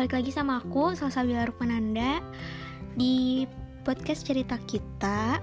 balik 0.00 0.16
lagi 0.16 0.32
sama 0.32 0.64
aku 0.64 0.96
Salsabila 0.96 1.44
Rukmananda 1.44 2.24
Di 2.96 3.44
podcast 3.84 4.24
cerita 4.24 4.56
kita 4.64 5.36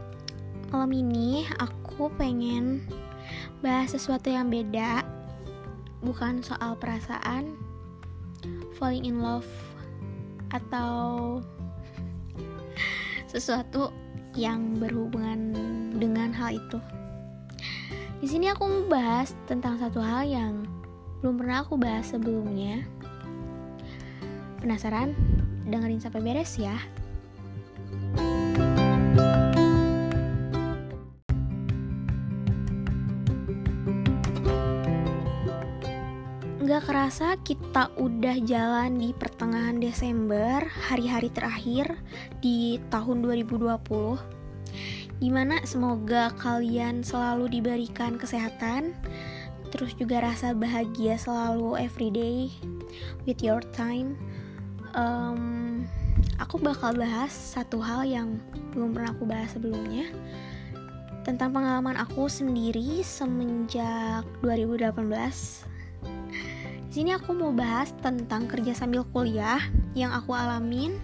Malam 0.74 0.98
ini 0.98 1.46
aku 1.62 2.10
pengen 2.18 2.82
bahas 3.62 3.94
sesuatu 3.94 4.34
yang 4.34 4.50
beda 4.50 5.06
Bukan 6.02 6.42
soal 6.42 6.74
perasaan 6.74 7.54
Falling 8.82 9.06
in 9.06 9.22
love 9.22 9.46
Atau 10.50 11.46
Sesuatu 13.38 13.94
yang 14.34 14.82
berhubungan 14.82 15.54
dengan 16.02 16.34
hal 16.34 16.58
itu 16.58 16.82
di 18.18 18.26
sini 18.26 18.50
aku 18.50 18.66
mau 18.66 18.98
bahas 18.98 19.38
tentang 19.46 19.78
satu 19.78 20.02
hal 20.02 20.26
yang 20.26 20.66
belum 21.22 21.38
pernah 21.38 21.62
aku 21.62 21.78
bahas 21.78 22.10
sebelumnya. 22.10 22.82
Penasaran? 24.58 25.14
Dengerin 25.70 26.02
sampai 26.02 26.22
beres 26.26 26.58
ya. 26.58 26.76
Gak 36.68 36.84
kerasa 36.84 37.40
kita 37.48 37.96
udah 37.96 38.44
jalan 38.44 39.00
di 39.00 39.16
pertengahan 39.16 39.80
Desember, 39.80 40.68
hari-hari 40.92 41.32
terakhir 41.32 41.96
di 42.44 42.76
tahun 42.92 43.24
2020. 43.24 43.80
Gimana 45.24 45.64
semoga 45.64 46.30
kalian 46.36 47.08
selalu 47.08 47.56
diberikan 47.56 48.20
kesehatan, 48.20 48.94
terus 49.72 49.96
juga 49.96 50.20
rasa 50.28 50.52
bahagia 50.52 51.16
selalu 51.16 51.80
everyday 51.80 52.52
with 53.24 53.40
your 53.40 53.64
time. 53.72 54.20
Um, 54.96 55.84
aku 56.38 56.62
bakal 56.62 56.96
bahas 56.96 57.34
satu 57.34 57.82
hal 57.82 58.08
yang 58.08 58.40
belum 58.72 58.94
pernah 58.94 59.12
aku 59.12 59.26
bahas 59.28 59.52
sebelumnya 59.54 60.08
tentang 61.28 61.52
pengalaman 61.52 62.00
aku 62.00 62.32
sendiri 62.32 63.04
semenjak 63.04 64.24
2018 64.40 65.68
di 66.88 66.94
sini 67.04 67.12
aku 67.14 67.36
mau 67.36 67.52
bahas 67.52 67.92
tentang 68.00 68.48
kerja 68.48 68.72
sambil 68.74 69.04
kuliah 69.12 69.60
yang 69.92 70.16
aku 70.16 70.32
alamin 70.32 70.96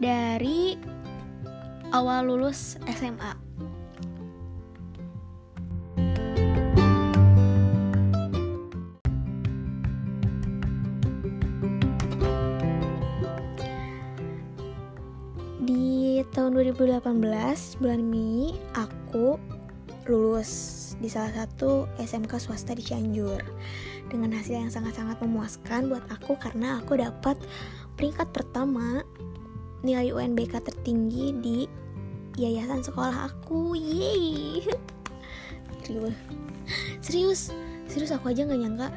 dari 0.00 0.80
awal 1.94 2.26
lulus 2.26 2.80
SMA. 2.90 3.45
2018 16.74 17.78
bulan 17.78 18.02
Mei 18.02 18.50
aku 18.74 19.38
lulus 20.10 20.50
di 20.98 21.06
salah 21.06 21.30
satu 21.30 21.86
SMK 21.94 22.42
swasta 22.42 22.74
di 22.74 22.82
Cianjur. 22.82 23.38
Dengan 24.10 24.34
hasil 24.34 24.66
yang 24.66 24.72
sangat-sangat 24.74 25.22
memuaskan 25.22 25.86
buat 25.86 26.02
aku 26.10 26.34
karena 26.42 26.82
aku 26.82 26.98
dapat 26.98 27.38
peringkat 27.94 28.34
pertama 28.34 29.06
nilai 29.86 30.10
UNBK 30.10 30.58
tertinggi 30.58 31.30
di 31.38 31.58
yayasan 32.34 32.82
sekolah 32.82 33.30
aku. 33.30 33.78
Yeay. 33.78 34.66
Serius. 37.06 37.54
Serius. 37.86 38.10
Aku 38.10 38.34
aja 38.34 38.42
nggak 38.42 38.58
nyangka. 38.58 38.88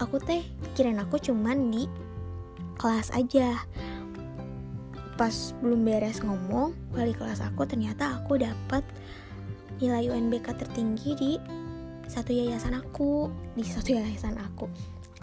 Aku 0.00 0.16
teh 0.16 0.40
kirain 0.72 0.96
aku 0.96 1.20
cuman 1.20 1.68
di 1.68 1.84
kelas 2.80 3.12
aja 3.12 3.60
pas 5.14 5.54
belum 5.62 5.86
beres 5.86 6.22
ngomong 6.22 6.74
wali 6.90 7.14
kelas 7.14 7.38
aku 7.42 7.66
ternyata 7.66 8.18
aku 8.18 8.38
dapat 8.38 8.82
nilai 9.78 10.10
UNBK 10.10 10.54
tertinggi 10.58 11.10
di 11.14 11.32
satu 12.10 12.30
yayasan 12.34 12.76
aku 12.78 13.30
di 13.54 13.64
satu 13.64 13.94
yayasan 13.94 14.36
aku 14.38 14.66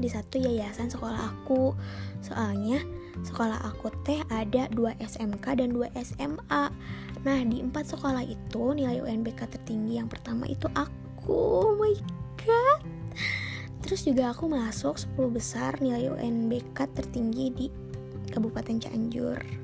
di 0.02 0.10
satu 0.10 0.42
yayasan 0.42 0.90
sekolah 0.90 1.20
aku. 1.20 1.78
Soalnya 2.26 2.82
sekolah 3.22 3.62
aku 3.62 3.94
teh 4.02 4.24
ada 4.34 4.66
dua 4.74 4.98
SMK 4.98 5.62
dan 5.62 5.70
dua 5.76 5.92
SMA 6.00 6.74
nah 7.22 7.38
di 7.46 7.62
empat 7.62 7.86
sekolah 7.94 8.26
itu 8.26 8.74
nilai 8.74 8.98
UNBK 8.98 9.46
tertinggi 9.46 10.02
yang 10.02 10.10
pertama 10.10 10.50
itu 10.50 10.66
aku. 10.74 10.90
Oh 11.30 11.78
my 11.78 11.94
god. 12.42 12.82
Terus 13.86 14.10
juga 14.10 14.34
aku 14.34 14.50
masuk 14.50 14.98
10 14.98 15.30
besar 15.30 15.78
nilai 15.82 16.10
UNBK 16.10 16.86
tertinggi 16.98 17.46
di 17.54 17.68
Kabupaten 18.34 18.82
Cianjur 18.82 19.61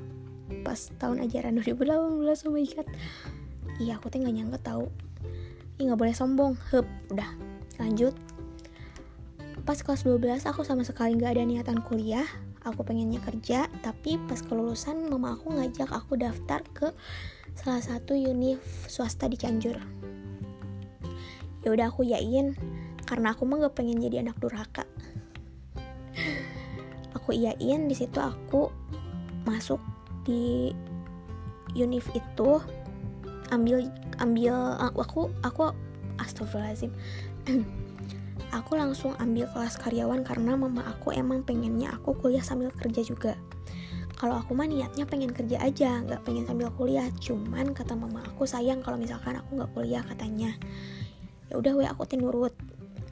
pas 0.64 0.80
tahun 0.96 1.24
ajaran 1.28 1.60
2018 1.60 2.46
oh 2.48 2.52
my 2.52 2.66
god. 2.72 2.88
Iya 3.78 4.00
aku 4.00 4.10
teh 4.10 4.18
gak 4.18 4.34
nyangka 4.34 4.58
tahu 4.74 4.90
Ih 5.78 5.86
gak 5.86 6.00
boleh 6.02 6.10
sombong. 6.10 6.58
Hup, 6.74 6.82
udah. 7.14 7.30
Lanjut. 7.78 8.10
Pas 9.62 9.78
kelas 9.78 10.02
12 10.02 10.42
aku 10.42 10.66
sama 10.66 10.82
sekali 10.82 11.14
gak 11.14 11.38
ada 11.38 11.46
niatan 11.46 11.78
kuliah. 11.86 12.26
Aku 12.66 12.82
pengennya 12.82 13.22
kerja 13.22 13.70
tapi 13.86 14.18
pas 14.26 14.42
kelulusan 14.42 15.06
mama 15.06 15.38
aku 15.38 15.54
ngajak 15.54 15.86
aku 15.94 16.18
daftar 16.18 16.66
ke 16.74 16.90
salah 17.54 17.78
satu 17.78 18.18
univ 18.18 18.58
swasta 18.90 19.30
di 19.30 19.38
Cianjur. 19.38 19.78
Ya 21.62 21.68
udah 21.70 21.94
aku 21.94 22.02
yain 22.10 22.58
karena 23.06 23.38
aku 23.38 23.46
mah 23.46 23.62
gak 23.62 23.78
pengen 23.78 24.02
jadi 24.02 24.26
anak 24.26 24.34
durhaka. 24.42 24.82
Aku 27.14 27.30
iyain 27.30 27.86
di 27.86 27.94
situ 27.94 28.18
aku 28.18 28.66
masuk 29.46 29.78
di 30.28 30.76
univ 31.72 32.04
itu 32.12 32.60
ambil 33.48 33.88
ambil 34.20 34.76
aku 34.76 35.32
aku 35.40 35.72
astagfirullahaladzim. 36.20 36.92
Aku 38.48 38.80
langsung 38.80 39.12
ambil 39.20 39.44
kelas 39.52 39.76
karyawan 39.76 40.24
karena 40.24 40.56
mama 40.56 40.80
aku 40.88 41.12
emang 41.12 41.44
pengennya 41.44 41.92
aku 41.92 42.16
kuliah 42.16 42.40
sambil 42.40 42.72
kerja 42.72 43.04
juga. 43.04 43.36
Kalau 44.16 44.40
aku 44.40 44.56
mah 44.56 44.64
niatnya 44.64 45.04
pengen 45.04 45.36
kerja 45.36 45.60
aja 45.60 46.00
nggak 46.00 46.24
pengen 46.24 46.48
sambil 46.48 46.72
kuliah. 46.72 47.12
Cuman 47.20 47.76
kata 47.76 47.92
mama 47.92 48.24
aku 48.24 48.48
sayang 48.48 48.80
kalau 48.80 48.96
misalkan 48.96 49.36
aku 49.36 49.52
nggak 49.52 49.68
kuliah 49.76 50.00
katanya. 50.00 50.56
Ya 51.52 51.60
udah 51.60 51.76
we 51.76 51.84
aku 51.84 52.08
teh 52.08 52.16
nurut. 52.16 52.56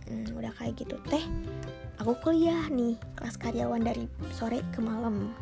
Hmm, 0.09 0.25
udah 0.41 0.57
kayak 0.57 0.81
gitu 0.81 0.97
teh 1.05 1.21
aku 2.01 2.17
kuliah 2.23 2.69
nih 2.73 2.97
kelas 3.17 3.37
karyawan 3.41 3.83
dari 3.83 4.07
sore 4.33 4.63
ke 4.73 4.81
malam 4.81 5.33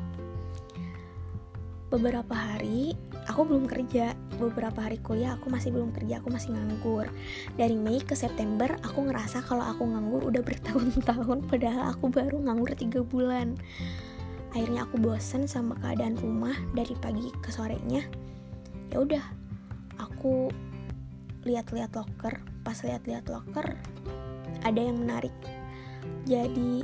beberapa 1.95 2.35
hari 2.35 2.99
aku 3.31 3.47
belum 3.47 3.71
kerja. 3.71 4.19
Beberapa 4.35 4.83
hari 4.83 4.99
kuliah 4.99 5.39
aku 5.39 5.47
masih 5.47 5.71
belum 5.71 5.95
kerja 5.95 6.19
aku 6.19 6.35
masih 6.35 6.51
nganggur. 6.51 7.07
Dari 7.55 7.79
Mei 7.79 8.03
ke 8.03 8.19
September 8.19 8.67
aku 8.83 9.07
ngerasa 9.07 9.47
kalau 9.47 9.63
aku 9.63 9.87
nganggur 9.87 10.27
udah 10.27 10.43
bertahun-tahun 10.43 11.47
padahal 11.47 11.95
aku 11.95 12.11
baru 12.11 12.43
nganggur 12.43 12.75
tiga 12.75 13.07
bulan. 13.07 13.55
Akhirnya 14.51 14.87
aku 14.91 14.99
bosen 14.99 15.47
sama 15.47 15.79
keadaan 15.79 16.19
rumah 16.19 16.55
dari 16.75 16.99
pagi 16.99 17.31
ke 17.39 17.55
sorenya. 17.55 18.03
Ya 18.91 18.99
udah 18.99 19.25
aku 20.03 20.51
lihat-lihat 21.47 21.95
locker 21.95 22.43
pas 22.67 22.79
lihat-lihat 22.83 23.31
locker 23.31 23.79
ada 24.67 24.81
yang 24.83 24.99
menarik. 24.99 25.35
Jadi 26.27 26.83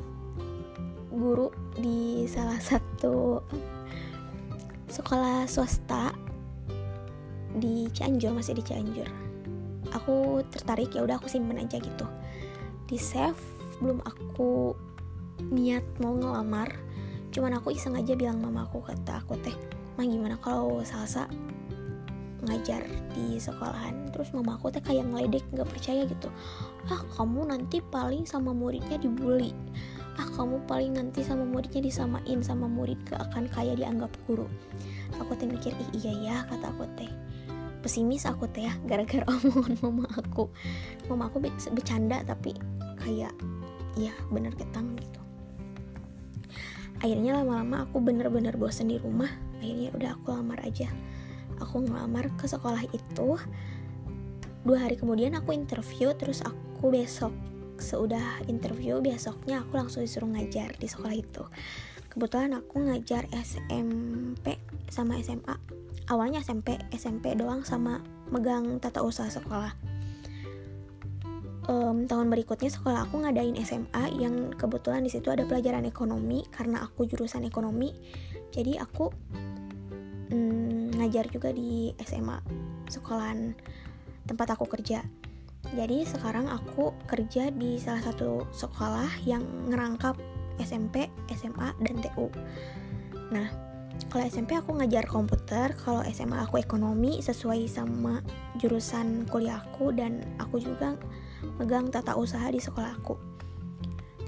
guru 1.10 1.50
di 1.74 2.30
salah 2.30 2.62
satu 2.62 3.42
sekolah 4.90 5.46
swasta 5.46 6.10
di 7.54 7.86
Cianjur 7.94 8.34
masih 8.34 8.58
di 8.58 8.62
Cianjur. 8.66 9.06
Aku 9.94 10.42
tertarik 10.50 10.90
ya 10.90 11.06
udah 11.06 11.22
aku 11.22 11.30
simpen 11.30 11.62
aja 11.62 11.78
gitu. 11.78 12.06
Di 12.90 12.98
save 12.98 13.38
belum 13.78 14.02
aku 14.02 14.74
niat 15.54 15.86
mau 16.02 16.18
ngelamar. 16.18 16.74
Cuman 17.30 17.54
aku 17.54 17.70
iseng 17.70 17.94
aja 17.94 18.18
bilang 18.18 18.42
mama 18.42 18.66
aku 18.66 18.82
kata 18.82 19.22
aku 19.22 19.38
teh 19.38 19.54
mah 19.94 20.06
gimana 20.06 20.34
kalau 20.42 20.82
salsa 20.82 21.30
ngajar 22.42 22.82
di 23.14 23.38
sekolahan? 23.38 24.10
Terus 24.10 24.34
mama 24.34 24.58
aku 24.58 24.74
teh 24.74 24.82
kayak 24.82 25.06
ngeledek 25.06 25.46
nggak 25.54 25.70
percaya 25.70 26.02
gitu. 26.02 26.26
Ah 26.90 26.98
kamu 27.14 27.46
nanti 27.46 27.78
paling 27.78 28.26
sama 28.26 28.50
muridnya 28.50 28.98
dibully 28.98 29.54
ah 30.20 30.28
kamu 30.36 30.60
paling 30.68 31.00
nanti 31.00 31.24
sama 31.24 31.48
muridnya 31.48 31.80
disamain 31.80 32.44
sama 32.44 32.68
murid 32.68 33.00
gak 33.08 33.24
akan 33.32 33.48
kayak 33.48 33.80
dianggap 33.80 34.12
guru? 34.28 34.44
Aku 35.16 35.32
teh 35.32 35.48
mikir 35.48 35.72
ih 35.72 35.90
iya 35.96 36.12
ya 36.12 36.36
kata 36.44 36.68
aku 36.76 36.84
teh. 36.92 37.08
Pesimis 37.80 38.28
aku 38.28 38.44
teh 38.52 38.68
ya 38.68 38.76
gara-gara 38.84 39.24
omongan 39.32 39.80
mama 39.80 40.04
aku. 40.12 40.52
Mama 41.08 41.32
aku 41.32 41.40
bercanda 41.72 42.20
tapi 42.28 42.52
kayak 43.00 43.32
ya 43.96 44.12
bener 44.28 44.52
ketang 44.60 44.92
gitu. 45.00 45.20
Akhirnya 47.00 47.40
lama-lama 47.40 47.88
aku 47.88 48.04
bener-bener 48.04 48.60
bosen 48.60 48.92
di 48.92 49.00
rumah. 49.00 49.32
Akhirnya 49.56 49.88
udah 49.96 50.10
aku 50.20 50.36
lamar 50.36 50.60
aja. 50.60 50.92
Aku 51.64 51.80
ngelamar 51.80 52.28
ke 52.36 52.44
sekolah 52.44 52.84
itu. 52.92 53.40
Dua 54.68 54.76
hari 54.76 55.00
kemudian 55.00 55.32
aku 55.32 55.56
interview 55.56 56.12
terus 56.12 56.44
aku 56.44 56.92
besok 56.92 57.32
seudah 57.80 58.44
interview 58.46 59.00
besoknya 59.00 59.64
aku 59.64 59.80
langsung 59.80 60.04
disuruh 60.04 60.28
ngajar 60.28 60.76
di 60.76 60.86
sekolah 60.86 61.14
itu. 61.16 61.44
Kebetulan 62.10 62.54
aku 62.54 62.84
ngajar 62.84 63.26
SMP 63.32 64.60
sama 64.90 65.16
SMA 65.24 65.80
awalnya 66.10 66.42
SMP 66.42 66.74
SMP 66.90 67.38
doang 67.38 67.62
sama 67.62 68.02
megang 68.34 68.82
tata 68.82 69.00
usaha 69.00 69.30
sekolah. 69.30 69.72
Um, 71.70 72.10
tahun 72.10 72.34
berikutnya 72.34 72.66
sekolah 72.66 73.06
aku 73.06 73.22
ngadain 73.22 73.54
SMA 73.62 74.18
yang 74.18 74.50
kebetulan 74.58 75.06
di 75.06 75.10
situ 75.12 75.30
ada 75.30 75.46
pelajaran 75.46 75.86
ekonomi 75.86 76.42
karena 76.50 76.82
aku 76.82 77.06
jurusan 77.06 77.46
ekonomi. 77.46 77.94
Jadi 78.50 78.74
aku 78.74 79.06
um, 80.34 80.90
ngajar 80.98 81.30
juga 81.30 81.54
di 81.54 81.94
SMA 82.02 82.42
sekolahan 82.90 83.54
tempat 84.26 84.58
aku 84.58 84.66
kerja 84.66 85.06
jadi 85.70 86.02
sekarang 86.02 86.50
aku 86.50 86.90
kerja 87.06 87.54
di 87.54 87.78
salah 87.78 88.02
satu 88.02 88.42
sekolah 88.50 89.22
yang 89.22 89.46
ngerangkap 89.70 90.18
SMP, 90.58 91.06
SMA, 91.30 91.72
dan 91.78 91.96
TU. 92.02 92.26
Nah, 93.30 93.46
kalau 94.10 94.26
SMP 94.26 94.58
aku 94.58 94.74
ngajar 94.76 95.06
komputer, 95.06 95.70
kalau 95.78 96.02
SMA 96.10 96.42
aku 96.42 96.58
ekonomi 96.58 97.22
sesuai 97.22 97.70
sama 97.70 98.18
jurusan 98.58 99.30
kuliah 99.30 99.62
aku 99.62 99.94
dan 99.94 100.26
aku 100.42 100.58
juga 100.58 100.98
megang 101.62 101.88
tata 101.88 102.18
usaha 102.18 102.50
di 102.50 102.58
sekolah 102.58 102.90
aku. 102.98 103.14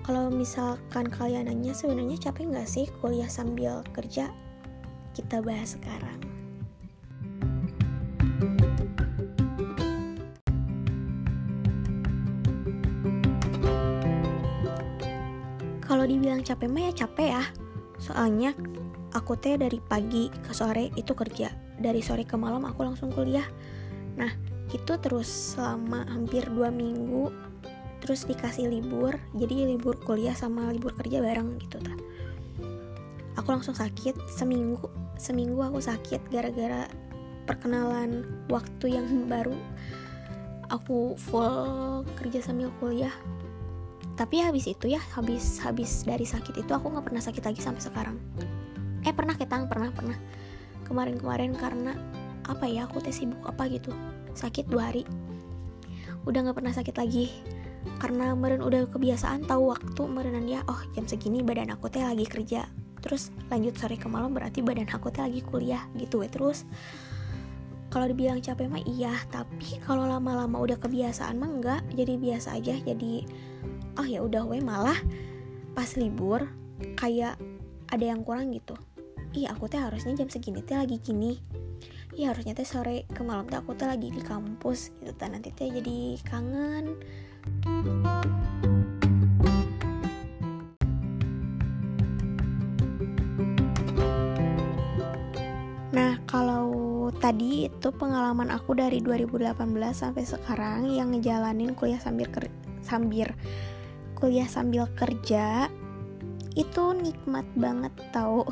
Kalau 0.02 0.30
misalkan 0.30 1.06
kalian 1.10 1.46
nanya 1.46 1.74
sebenarnya 1.74 2.18
capek 2.18 2.50
nggak 2.50 2.70
sih 2.70 2.86
kuliah 3.02 3.30
sambil 3.30 3.82
kerja? 3.94 4.30
Kita 5.14 5.42
bahas 5.42 5.78
sekarang. 5.78 6.32
kalau 8.42 8.71
dibilang 16.42 16.58
capek 16.58 16.68
mah 16.74 16.82
ya 16.82 16.92
capek 17.06 17.28
ya. 17.30 17.44
Soalnya 18.02 18.50
aku 19.14 19.38
teh 19.38 19.54
dari 19.54 19.78
pagi 19.78 20.26
ke 20.26 20.50
sore 20.50 20.90
itu 20.98 21.14
kerja. 21.14 21.54
Dari 21.78 22.02
sore 22.02 22.26
ke 22.26 22.34
malam 22.34 22.66
aku 22.66 22.82
langsung 22.82 23.14
kuliah. 23.14 23.46
Nah 24.18 24.34
itu 24.74 24.98
terus 24.98 25.54
selama 25.54 26.02
hampir 26.10 26.42
dua 26.50 26.74
minggu 26.74 27.30
terus 28.02 28.26
dikasih 28.26 28.66
libur. 28.66 29.14
Jadi 29.38 29.70
libur 29.70 30.02
kuliah 30.02 30.34
sama 30.34 30.66
libur 30.74 30.98
kerja 30.98 31.22
bareng 31.22 31.62
gitu 31.62 31.78
ta 31.78 31.94
aku 33.38 33.48
langsung 33.54 33.78
sakit 33.78 34.18
seminggu. 34.26 34.90
Seminggu 35.14 35.62
aku 35.62 35.78
sakit 35.78 36.26
gara-gara 36.34 36.90
perkenalan 37.46 38.26
waktu 38.50 38.98
yang 38.98 39.06
baru. 39.30 39.54
Aku 40.74 41.14
full 41.14 42.02
kerja 42.18 42.42
sambil 42.42 42.74
kuliah 42.82 43.12
tapi 44.12 44.44
habis 44.44 44.68
itu 44.68 44.92
ya 44.92 45.00
habis 45.16 45.56
habis 45.64 46.04
dari 46.04 46.28
sakit 46.28 46.60
itu 46.60 46.72
aku 46.76 46.92
nggak 46.92 47.06
pernah 47.08 47.22
sakit 47.24 47.42
lagi 47.42 47.60
sampai 47.64 47.82
sekarang. 47.82 48.16
Eh 49.02 49.12
pernah 49.16 49.34
ketang 49.34 49.66
pernah 49.72 49.88
pernah. 49.88 50.18
Kemarin-kemarin 50.84 51.56
karena 51.56 51.96
apa 52.44 52.68
ya 52.68 52.84
aku 52.84 53.00
tes 53.00 53.16
sibuk 53.16 53.40
apa 53.48 53.72
gitu. 53.72 53.90
Sakit 54.36 54.68
dua 54.68 54.92
hari. 54.92 55.08
Udah 56.28 56.44
nggak 56.44 56.56
pernah 56.60 56.74
sakit 56.76 56.96
lagi. 57.00 57.32
Karena 57.98 58.36
meren 58.36 58.62
udah 58.62 58.86
kebiasaan 58.92 59.48
tahu 59.48 59.74
waktu 59.74 60.02
merenan 60.06 60.46
ya 60.46 60.62
oh 60.70 60.78
jam 60.94 61.08
segini 61.08 61.40
badan 61.40 61.72
aku 61.72 61.88
teh 61.88 62.04
lagi 62.04 62.28
kerja. 62.28 62.68
Terus 63.02 63.32
lanjut 63.48 63.74
sore 63.80 63.98
ke 63.98 64.06
malam 64.06 64.36
berarti 64.36 64.60
badan 64.60 64.92
aku 64.92 65.08
teh 65.08 65.24
lagi 65.24 65.40
kuliah 65.40 65.88
gitu 65.96 66.20
ya. 66.20 66.28
Terus 66.28 66.68
kalau 67.88 68.06
dibilang 68.12 68.44
capek 68.44 68.68
mah 68.68 68.84
iya. 68.84 69.16
Tapi 69.32 69.80
kalau 69.80 70.04
lama-lama 70.04 70.60
udah 70.60 70.76
kebiasaan 70.76 71.40
mah 71.40 71.50
enggak. 71.50 71.82
Jadi 71.96 72.14
biasa 72.20 72.60
aja 72.60 72.76
jadi 72.76 73.24
oh 74.00 74.06
ya 74.06 74.24
udah 74.24 74.48
we 74.48 74.62
malah 74.64 74.96
pas 75.76 75.88
libur 75.96 76.48
kayak 76.96 77.36
ada 77.92 78.04
yang 78.04 78.24
kurang 78.24 78.52
gitu. 78.56 78.76
Ih 79.32 79.48
aku 79.48 79.68
teh 79.68 79.80
harusnya 79.80 80.16
jam 80.16 80.28
segini 80.28 80.64
teh 80.64 80.76
lagi 80.76 81.00
gini. 81.00 81.40
Iya 82.12 82.36
harusnya 82.36 82.52
teh 82.52 82.68
sore 82.68 83.08
ke 83.08 83.20
malam 83.24 83.48
teh 83.48 83.56
aku 83.56 83.72
teh 83.76 83.88
lagi 83.88 84.12
di 84.12 84.20
kampus. 84.20 84.92
Gitu 85.00 85.12
kan 85.16 85.36
nanti 85.36 85.52
teh 85.52 85.68
jadi 85.68 86.20
kangen. 86.24 87.00
Nah, 95.92 96.16
kalau 96.24 96.72
tadi 97.20 97.68
itu 97.68 97.88
pengalaman 97.92 98.48
aku 98.48 98.72
dari 98.72 99.04
2018 99.04 99.52
sampai 99.92 100.24
sekarang 100.24 100.88
yang 100.88 101.12
ngejalanin 101.12 101.76
kuliah 101.76 102.00
sambil 102.00 102.28
sambil 102.80 103.28
kuliah 104.22 104.46
sambil 104.46 104.86
kerja 104.94 105.66
itu 106.54 106.84
nikmat 106.94 107.42
banget 107.58 107.90
tau. 108.14 108.46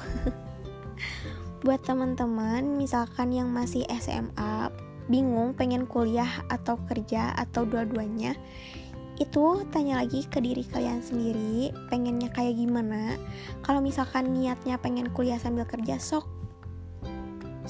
Buat 1.62 1.86
teman-teman 1.86 2.74
misalkan 2.74 3.30
yang 3.30 3.54
masih 3.54 3.86
SMA 4.02 4.74
bingung 5.06 5.54
pengen 5.54 5.86
kuliah 5.86 6.42
atau 6.50 6.74
kerja 6.90 7.38
atau 7.38 7.62
dua-duanya 7.62 8.34
itu 9.22 9.62
tanya 9.70 10.00
lagi 10.00 10.26
ke 10.26 10.42
diri 10.42 10.66
kalian 10.66 11.04
sendiri 11.06 11.70
pengennya 11.86 12.34
kayak 12.34 12.58
gimana. 12.58 13.14
Kalau 13.62 13.78
misalkan 13.78 14.34
niatnya 14.34 14.74
pengen 14.74 15.06
kuliah 15.14 15.38
sambil 15.38 15.70
kerja 15.70 16.02
sok 16.02 16.26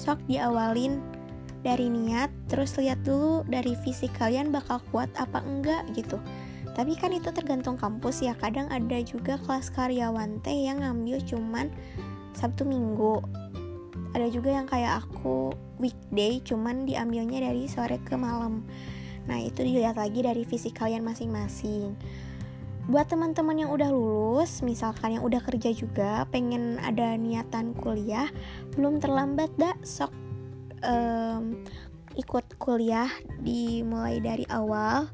sok 0.01 0.17
diawalin 0.25 0.97
dari 1.61 1.93
niat 1.93 2.33
terus 2.49 2.73
lihat 2.81 3.05
dulu 3.05 3.45
dari 3.45 3.77
fisik 3.85 4.09
kalian 4.17 4.49
bakal 4.49 4.81
kuat 4.89 5.13
apa 5.21 5.45
enggak 5.45 5.85
gitu 5.93 6.17
tapi 6.79 6.95
kan 6.95 7.11
itu 7.11 7.35
tergantung 7.35 7.75
kampus 7.75 8.23
ya 8.23 8.35
kadang 8.39 8.71
ada 8.71 8.99
juga 9.03 9.37
kelas 9.43 9.75
karyawan 9.75 10.39
teh 10.41 10.55
yang 10.71 10.81
ngambil 10.81 11.19
cuman 11.27 11.67
Sabtu 12.35 12.63
Minggu. 12.63 13.21
Ada 14.11 14.27
juga 14.31 14.51
yang 14.51 14.67
kayak 14.67 15.07
aku 15.07 15.55
weekday 15.79 16.43
cuman 16.43 16.87
diambilnya 16.87 17.47
dari 17.47 17.71
sore 17.71 17.99
ke 18.03 18.19
malam. 18.19 18.67
Nah 19.31 19.39
itu 19.39 19.63
dilihat 19.63 19.99
lagi 19.99 20.23
dari 20.23 20.43
fisik 20.43 20.79
kalian 20.79 21.07
masing-masing. 21.07 21.95
Buat 22.91 23.07
teman-teman 23.13 23.55
yang 23.55 23.71
udah 23.71 23.87
lulus 23.95 24.67
misalkan 24.67 25.15
yang 25.15 25.23
udah 25.23 25.39
kerja 25.47 25.71
juga 25.71 26.27
pengen 26.35 26.83
ada 26.83 27.15
niatan 27.15 27.71
kuliah 27.79 28.27
belum 28.75 28.99
terlambat 28.99 29.53
dah 29.55 29.79
sok 29.87 30.11
um, 30.83 31.63
ikut 32.19 32.59
kuliah 32.59 33.07
dimulai 33.39 34.19
dari 34.19 34.43
awal 34.51 35.07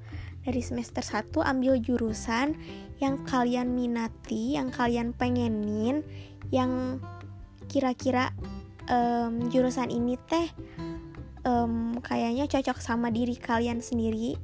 dari 0.46 0.62
semester 0.62 1.02
1 1.02 1.34
ambil 1.42 1.82
jurusan 1.82 2.54
yang 3.02 3.18
kalian 3.26 3.74
minati, 3.74 4.54
yang 4.54 4.70
kalian 4.70 5.10
pengenin, 5.10 6.06
yang 6.54 7.02
kira-kira 7.66 8.30
um, 8.86 9.50
jurusan 9.50 9.90
ini 9.90 10.14
teh 10.30 10.46
um, 11.42 11.98
kayaknya 11.98 12.46
cocok 12.46 12.78
sama 12.78 13.10
diri 13.10 13.34
kalian 13.34 13.82
sendiri. 13.82 14.38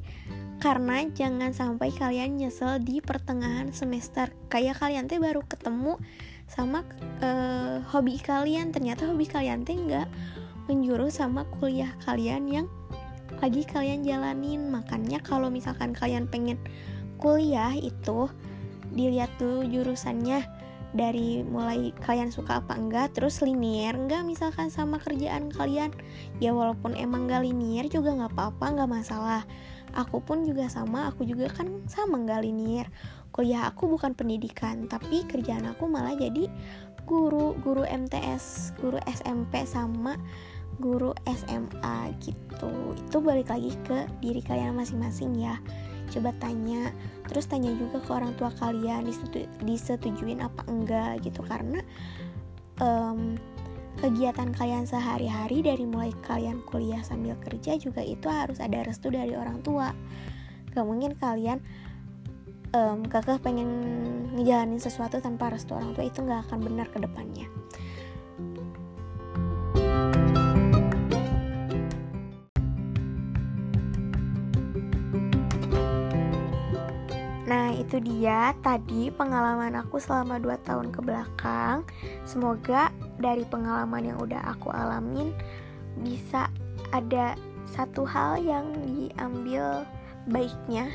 Karena 0.62 1.03
jangan 1.11 1.50
sampai 1.50 1.91
kalian 1.91 2.38
nyesel 2.38 2.79
di 2.79 3.03
pertengahan 3.03 3.75
semester. 3.75 4.31
Kayak 4.47 4.79
kalian 4.79 5.11
teh 5.11 5.19
baru 5.19 5.43
ketemu 5.43 5.99
sama 6.47 6.87
uh, 7.19 7.83
hobi 7.91 8.19
kalian. 8.23 8.71
Ternyata 8.71 9.11
hobi 9.11 9.27
kalian 9.27 9.67
teh 9.67 9.75
nggak 9.75 10.07
menjurus 10.71 11.19
sama 11.19 11.43
kuliah 11.59 11.91
kalian 12.07 12.47
yang 12.47 12.67
lagi 13.41 13.62
kalian 13.65 14.05
jalanin. 14.05 14.69
Makanya 14.69 15.23
kalau 15.25 15.49
misalkan 15.49 15.95
kalian 15.97 16.29
pengen 16.29 16.59
kuliah 17.17 17.73
itu 17.73 18.29
dilihat 18.93 19.33
dulu 19.41 19.65
jurusannya 19.65 20.45
dari 20.93 21.41
mulai 21.41 21.97
kalian 22.05 22.29
suka 22.29 22.61
apa 22.61 22.77
enggak 22.77 23.17
terus 23.17 23.41
linier 23.41 23.97
enggak 23.97 24.29
misalkan 24.29 24.69
sama 24.69 25.01
kerjaan 25.01 25.49
kalian. 25.49 25.95
Ya 26.43 26.53
walaupun 26.53 26.99
emang 26.99 27.31
gak 27.31 27.49
linier 27.49 27.89
juga 27.89 28.12
nggak 28.12 28.37
apa-apa 28.37 28.67
nggak 28.77 28.91
masalah. 28.91 29.43
Aku 29.93 30.25
pun 30.25 30.45
juga 30.45 30.73
sama 30.73 31.09
aku 31.12 31.25
juga 31.29 31.53
kan 31.53 31.69
sama 31.89 32.21
nggak 32.21 32.43
linier 32.45 32.89
kuliah 33.33 33.73
aku 33.73 33.89
bukan 33.89 34.12
pendidikan 34.12 34.87
tapi 34.87 35.25
kerjaan 35.25 35.65
aku 35.65 35.89
malah 35.89 36.12
jadi 36.12 36.53
guru 37.09 37.57
guru 37.65 37.83
MTS 37.83 38.77
guru 38.79 39.01
SMP 39.09 39.65
sama 39.65 40.21
guru 40.83 41.15
SMA 41.25 42.11
gitu. 42.19 42.71
Itu 42.99 43.23
balik 43.23 43.55
lagi 43.55 43.71
ke 43.87 44.11
diri 44.19 44.43
kalian 44.43 44.75
masing-masing 44.75 45.39
ya. 45.39 45.62
Coba 46.11 46.35
tanya 46.43 46.91
terus 47.31 47.47
tanya 47.47 47.71
juga 47.79 48.03
ke 48.03 48.11
orang 48.11 48.35
tua 48.35 48.51
kalian 48.59 49.07
disetu 49.07 49.47
disetujuin 49.62 50.43
apa 50.43 50.67
enggak 50.67 51.23
gitu. 51.23 51.47
Karena 51.47 51.79
um, 52.83 53.39
kegiatan 54.03 54.51
kalian 54.51 54.85
sehari-hari 54.85 55.62
dari 55.62 55.87
mulai 55.87 56.11
kalian 56.27 56.59
kuliah 56.67 57.01
sambil 57.07 57.39
kerja 57.39 57.79
juga 57.79 58.03
itu 58.03 58.27
harus 58.27 58.59
ada 58.59 58.83
restu 58.83 59.09
dari 59.15 59.39
orang 59.39 59.62
tua. 59.62 59.95
Gak 60.75 60.85
mungkin 60.85 61.15
kalian 61.15 61.62
um, 62.75 63.07
kekeh 63.07 63.39
pengen 63.41 63.69
ngejalanin 64.35 64.81
sesuatu 64.81 65.21
tanpa 65.21 65.53
restu 65.53 65.77
orang 65.77 65.93
tua 65.95 66.09
itu 66.09 66.25
gak 66.25 66.49
akan 66.49 66.59
benar 66.65 66.89
ke 66.89 66.99
depannya 66.99 67.47
Nah, 77.53 77.69
itu 77.77 78.01
dia 78.01 78.57
tadi 78.65 79.13
pengalaman 79.13 79.77
aku 79.77 80.01
selama 80.01 80.41
2 80.41 80.57
tahun 80.65 80.89
ke 80.89 81.05
belakang. 81.05 81.85
Semoga 82.25 82.89
dari 83.21 83.45
pengalaman 83.45 84.09
yang 84.09 84.17
udah 84.25 84.41
aku 84.57 84.73
alamin 84.73 85.37
bisa 86.01 86.49
ada 86.97 87.37
satu 87.69 88.09
hal 88.09 88.41
yang 88.41 88.73
diambil 88.81 89.85
baiknya 90.33 90.89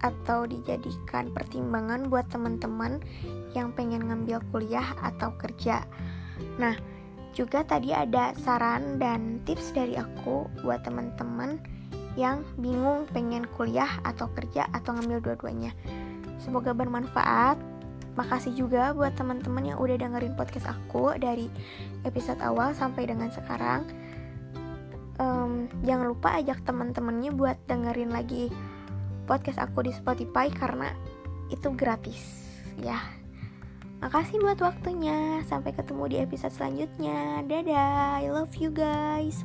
atau 0.00 0.48
dijadikan 0.48 1.28
pertimbangan 1.28 2.08
buat 2.08 2.24
teman-teman 2.32 3.04
yang 3.52 3.68
pengen 3.76 4.08
ngambil 4.08 4.40
kuliah 4.48 4.96
atau 5.04 5.36
kerja. 5.36 5.84
Nah, 6.56 6.72
juga 7.36 7.68
tadi 7.68 7.92
ada 7.92 8.32
saran 8.40 8.96
dan 8.96 9.44
tips 9.44 9.76
dari 9.76 10.00
aku 10.00 10.48
buat 10.64 10.80
teman-teman 10.88 11.60
yang 12.18 12.42
bingung 12.58 13.06
pengen 13.14 13.46
kuliah 13.54 14.02
atau 14.02 14.26
kerja 14.34 14.66
atau 14.74 14.90
ngambil 14.98 15.22
dua-duanya. 15.22 15.70
Semoga 16.38 16.72
bermanfaat. 16.72 17.58
Makasih 18.18 18.54
juga 18.58 18.90
buat 18.94 19.14
teman-teman 19.14 19.74
yang 19.74 19.78
udah 19.78 19.94
dengerin 19.94 20.34
podcast 20.34 20.66
aku 20.66 21.14
dari 21.18 21.46
episode 22.02 22.42
awal 22.42 22.74
sampai 22.74 23.06
dengan 23.06 23.30
sekarang. 23.30 23.86
Um, 25.18 25.70
jangan 25.82 26.14
lupa 26.14 26.38
ajak 26.38 26.62
teman-temannya 26.66 27.30
buat 27.34 27.58
dengerin 27.66 28.10
lagi 28.10 28.50
podcast 29.26 29.58
aku 29.58 29.86
di 29.86 29.92
Spotify 29.94 30.50
karena 30.50 30.94
itu 31.50 31.70
gratis 31.74 32.48
ya. 32.78 32.98
Makasih 33.98 34.38
buat 34.38 34.58
waktunya. 34.62 35.42
Sampai 35.46 35.74
ketemu 35.74 36.02
di 36.06 36.16
episode 36.22 36.54
selanjutnya. 36.54 37.42
Dadah. 37.46 38.22
I 38.22 38.30
love 38.30 38.54
you 38.54 38.70
guys. 38.70 39.42